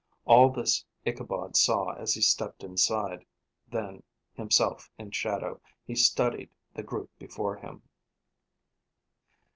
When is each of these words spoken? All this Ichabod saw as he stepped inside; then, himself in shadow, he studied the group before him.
All 0.25 0.49
this 0.49 0.83
Ichabod 1.05 1.55
saw 1.55 1.91
as 1.91 2.15
he 2.15 2.21
stepped 2.21 2.63
inside; 2.63 3.23
then, 3.71 4.01
himself 4.33 4.89
in 4.97 5.11
shadow, 5.11 5.61
he 5.85 5.93
studied 5.93 6.49
the 6.73 6.81
group 6.81 7.11
before 7.19 7.55
him. 7.57 7.83